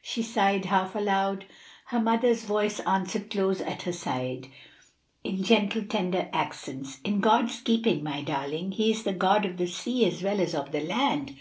she 0.00 0.22
sighed 0.22 0.66
half 0.66 0.94
aloud. 0.94 1.44
Her 1.86 1.98
mother's 1.98 2.44
voice 2.44 2.78
answered 2.86 3.28
close 3.30 3.60
at 3.60 3.82
her 3.82 3.92
side, 3.92 4.46
in 5.24 5.42
gentle, 5.42 5.82
tender 5.82 6.30
accents, 6.32 7.00
"In 7.02 7.18
God's 7.18 7.60
keeping, 7.62 8.04
my 8.04 8.22
darling. 8.22 8.70
He 8.70 8.92
is 8.92 9.02
the 9.02 9.12
God 9.12 9.44
of 9.44 9.56
the 9.56 9.66
sea 9.66 10.06
as 10.06 10.22
well 10.22 10.38
as 10.40 10.54
of 10.54 10.70
the 10.70 10.82
land." 10.82 11.36